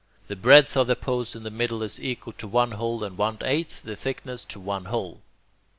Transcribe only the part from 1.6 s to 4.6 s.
is equal to one hole and one eighth, the thickness, to